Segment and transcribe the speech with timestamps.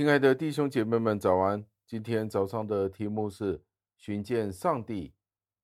[0.00, 1.62] 亲爱的弟兄姐妹们，早安！
[1.86, 3.62] 今天早上的题目是
[3.98, 5.12] 寻见上帝。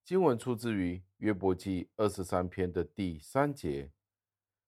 [0.04, 3.90] 经文出自于约伯记二十三篇的第三节。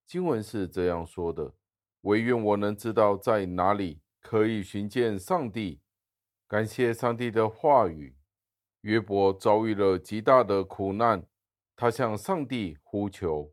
[0.07, 1.53] 经文是这样说的
[2.01, 5.83] ：“惟愿我能知道在哪里可以寻见上帝。”
[6.49, 8.17] 感谢上帝的话语。
[8.81, 11.27] 约伯遭遇了极大的苦难，
[11.77, 13.53] 他向上帝呼求。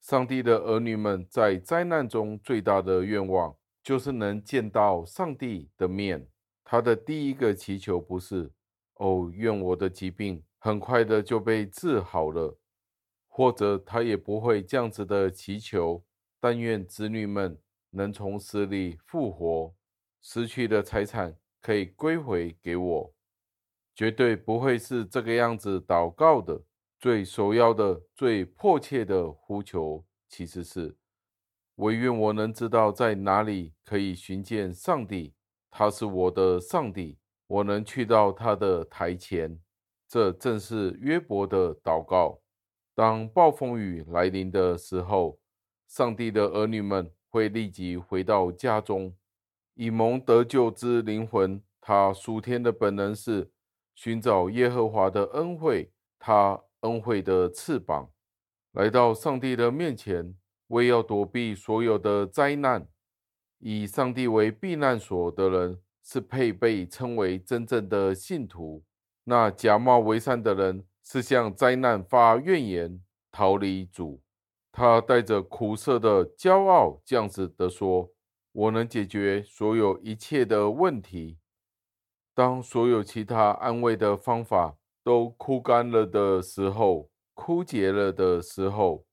[0.00, 6.26] 上帝的儿女们在灾难中最大的愿望，就是能见到上帝的面。
[6.64, 8.50] 他的第一个祈求不是
[8.98, 12.58] “哦，愿我的疾病很快的就被治好了”，
[13.30, 16.04] 或者他也不会这样子的祈求。
[16.40, 17.56] 但愿子女们
[17.90, 19.72] 能从死里复活，
[20.20, 23.14] 失去的财产可以归回给我。
[23.94, 26.60] 绝对不会是这个样子祷告的。
[26.98, 30.96] 最首要的、最迫切的呼求，其实是。
[31.76, 35.34] 惟愿我能知道在哪里可以寻见上帝，
[35.70, 39.60] 他是我的上帝，我能去到他的台前。
[40.08, 42.40] 这正是约伯的祷告。
[42.94, 45.38] 当暴风雨来临的时候，
[45.86, 49.14] 上帝的儿女们会立即回到家中。
[49.74, 53.50] 以蒙得救之灵魂，他属天的本能是
[53.94, 58.10] 寻找耶和华的恩惠，他恩惠的翅膀，
[58.72, 60.34] 来到上帝的面前。
[60.68, 62.88] 为要躲避所有的灾难，
[63.58, 68.84] 以上帝为避难所的人，是配被称为真正的信徒。
[69.24, 73.00] 那假冒为善的人，是向灾难发怨言，
[73.30, 74.22] 逃离主。
[74.72, 78.10] 他带着苦涩的骄傲，这样子的说
[78.52, 81.38] ：“我能解决所有一切的问题。”
[82.34, 89.05] 当所有其他安慰的方法都枯干了的时候，枯竭了的时候。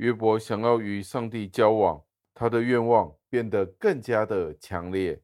[0.00, 2.02] 约伯想要与上帝交往，
[2.32, 5.20] 他的愿望变得更加的强烈。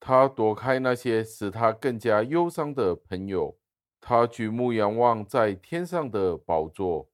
[0.00, 3.58] 他躲开那些使他更加忧伤的朋友，
[4.00, 7.10] 他举目仰望在天上的宝座，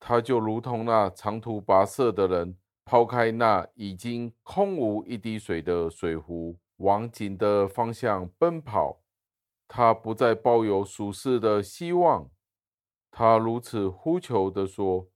[0.00, 9.00] 他就如同那长途跋涉的人，抛开那已经空无一滴水的水壶，往井的方向奔跑。
[9.68, 12.28] 他不再抱有属世的希望，
[13.12, 15.06] 他如此呼求地说。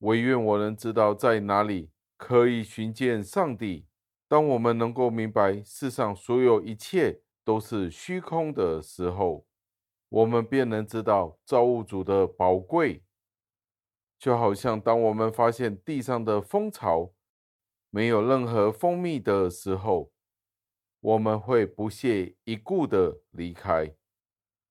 [0.00, 3.86] 惟愿我能知道在哪里可以寻见上帝。
[4.28, 9.44] 当我们能够明白世上所有一切都是虚空的时候，
[10.08, 13.02] 我们便能知道造物主的宝贵。
[14.18, 17.12] 就好像当我们发现地上的蜂巢
[17.90, 20.12] 没有任何蜂蜜的时候，
[21.00, 23.94] 我们会不屑一顾的离开。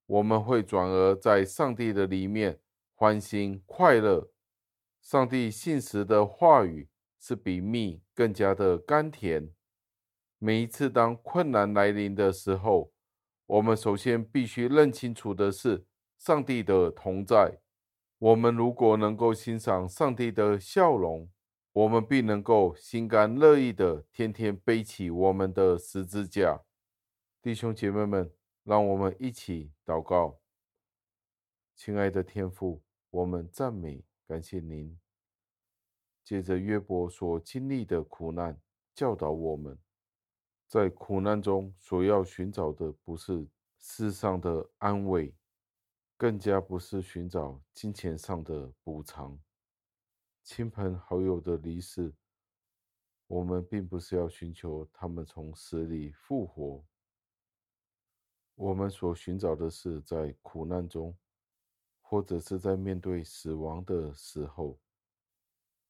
[0.06, 2.60] 我们会转而在上帝的里面
[2.96, 4.32] 欢欣快乐。
[5.10, 6.88] 上帝信实的话语
[7.20, 9.52] 是比蜜更加的甘甜。
[10.38, 12.94] 每一次当困难来临的时候，
[13.48, 15.84] 我们首先必须认清楚的是
[16.20, 17.60] 上帝的同在。
[18.20, 21.28] 我们如果能够欣赏上帝的笑容，
[21.74, 26.62] 我们必能够心甘乐意的天天背起我们的十字架。
[27.42, 28.32] 弟兄姐妹们，
[28.64, 30.38] 让我们一起祷告。
[31.76, 34.04] 亲爱的天父，我们赞美。
[34.30, 34.96] 感谢您，
[36.24, 38.62] 借着约伯所经历的苦难，
[38.94, 39.76] 教导我们，
[40.68, 43.48] 在苦难中所要寻找的不是
[43.80, 45.36] 世上的安慰，
[46.16, 49.40] 更加不是寻找金钱上的补偿。
[50.44, 52.14] 亲朋好友的离世，
[53.26, 56.86] 我们并不是要寻求他们从死里复活，
[58.54, 61.18] 我们所寻找的是在苦难中。
[62.10, 64.80] 或者是在面对死亡的时候，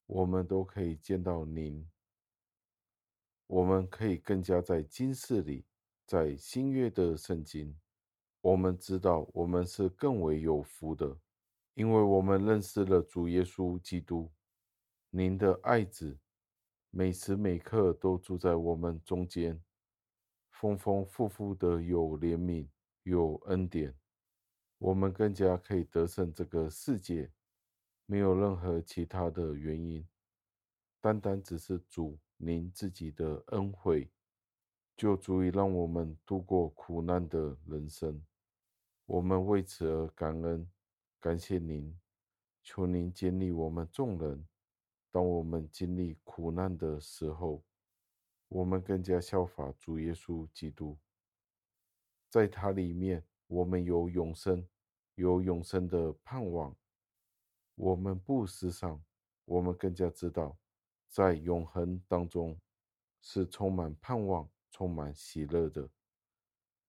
[0.05, 1.89] 我们都可以见到您。
[3.47, 5.65] 我们可以更加在今世里，
[6.05, 7.73] 在新约的圣经，
[8.41, 11.17] 我们知道我们是更为有福的，
[11.73, 14.29] 因为我们认识了主耶稣基督，
[15.11, 16.19] 您的爱子，
[16.89, 19.63] 每时每刻都住在我们中间，
[20.51, 22.67] 丰丰富富的有怜悯，
[23.03, 23.98] 有恩典。
[24.79, 27.29] 我们更加可以得胜这个世界，
[28.05, 30.07] 没有任何其他的原因，
[31.01, 34.09] 单单只是主您自己的恩惠，
[34.95, 38.23] 就足以让我们度过苦难的人生。
[39.05, 40.65] 我们为此而感恩，
[41.19, 41.99] 感谢您，
[42.63, 44.47] 求您坚立我们众人。
[45.11, 47.61] 当我们经历苦难的时候，
[48.47, 50.97] 我们更加效法主耶稣基督，
[52.29, 53.25] 在他里面。
[53.49, 54.67] 我们有永生，
[55.15, 56.75] 有永生的盼望。
[57.73, 59.03] 我们不失丧，
[59.43, 60.55] 我们更加知道，
[61.07, 62.59] 在永恒当中
[63.21, 65.89] 是充满盼望、充满喜乐的。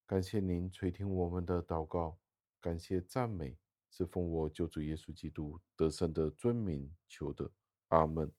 [0.07, 2.19] 感谢您垂听我们的祷告，
[2.61, 3.57] 感谢赞美，
[3.89, 7.51] 是奉我救主耶稣基督得胜的尊名求的，
[7.89, 8.31] 阿门。